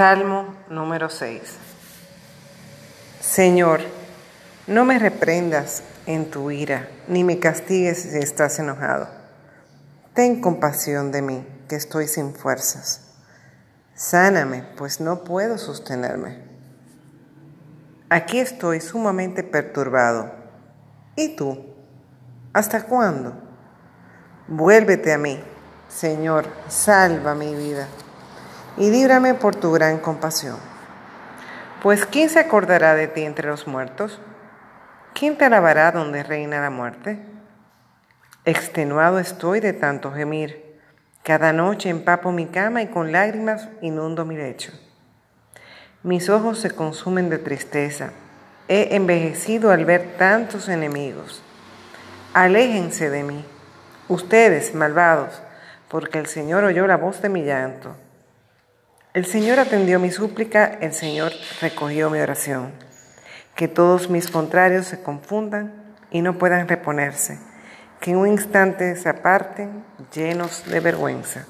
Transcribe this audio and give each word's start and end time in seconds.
Salmo 0.00 0.54
número 0.70 1.10
6. 1.10 1.42
Señor, 3.20 3.80
no 4.66 4.86
me 4.86 4.98
reprendas 4.98 5.82
en 6.06 6.30
tu 6.30 6.50
ira, 6.50 6.88
ni 7.06 7.22
me 7.22 7.38
castigues 7.38 8.04
si 8.04 8.16
estás 8.16 8.58
enojado. 8.58 9.10
Ten 10.14 10.40
compasión 10.40 11.12
de 11.12 11.20
mí, 11.20 11.46
que 11.68 11.76
estoy 11.76 12.08
sin 12.08 12.32
fuerzas. 12.32 13.10
Sáname, 13.94 14.64
pues 14.78 15.02
no 15.02 15.22
puedo 15.22 15.58
sostenerme. 15.58 16.44
Aquí 18.08 18.38
estoy 18.38 18.80
sumamente 18.80 19.42
perturbado. 19.42 20.32
¿Y 21.14 21.36
tú? 21.36 21.62
¿Hasta 22.54 22.84
cuándo? 22.84 23.34
Vuélvete 24.48 25.12
a 25.12 25.18
mí, 25.18 25.44
Señor, 25.90 26.46
salva 26.68 27.34
mi 27.34 27.54
vida 27.54 27.86
y 28.80 28.90
líbrame 28.90 29.34
por 29.34 29.54
tu 29.54 29.72
gran 29.72 29.98
compasión. 29.98 30.56
Pues 31.82 32.06
¿quién 32.06 32.30
se 32.30 32.38
acordará 32.38 32.94
de 32.94 33.08
ti 33.08 33.22
entre 33.22 33.46
los 33.46 33.66
muertos? 33.66 34.18
¿Quién 35.12 35.36
te 35.36 35.44
alabará 35.44 35.92
donde 35.92 36.22
reina 36.22 36.62
la 36.62 36.70
muerte? 36.70 37.18
Extenuado 38.46 39.18
estoy 39.18 39.60
de 39.60 39.74
tanto 39.74 40.12
gemir. 40.12 40.80
Cada 41.22 41.52
noche 41.52 41.90
empapo 41.90 42.32
mi 42.32 42.46
cama 42.46 42.80
y 42.80 42.86
con 42.86 43.12
lágrimas 43.12 43.68
inundo 43.82 44.24
mi 44.24 44.36
lecho. 44.36 44.72
Mis 46.02 46.30
ojos 46.30 46.58
se 46.58 46.70
consumen 46.70 47.28
de 47.28 47.36
tristeza. 47.36 48.12
He 48.66 48.96
envejecido 48.96 49.72
al 49.72 49.84
ver 49.84 50.14
tantos 50.16 50.70
enemigos. 50.70 51.42
Aléjense 52.32 53.10
de 53.10 53.24
mí, 53.24 53.44
ustedes 54.08 54.74
malvados, 54.74 55.42
porque 55.88 56.18
el 56.18 56.26
Señor 56.28 56.64
oyó 56.64 56.86
la 56.86 56.96
voz 56.96 57.20
de 57.20 57.28
mi 57.28 57.42
llanto. 57.42 57.94
El 59.12 59.26
Señor 59.26 59.58
atendió 59.58 59.98
mi 59.98 60.12
súplica, 60.12 60.66
el 60.80 60.92
Señor 60.92 61.32
recogió 61.60 62.10
mi 62.10 62.20
oración. 62.20 62.70
Que 63.56 63.66
todos 63.66 64.08
mis 64.08 64.30
contrarios 64.30 64.86
se 64.86 65.02
confundan 65.02 65.96
y 66.12 66.22
no 66.22 66.38
puedan 66.38 66.68
reponerse, 66.68 67.40
que 68.00 68.12
en 68.12 68.18
un 68.18 68.28
instante 68.28 68.94
se 68.94 69.08
aparten 69.08 69.84
llenos 70.14 70.64
de 70.64 70.78
vergüenza. 70.78 71.44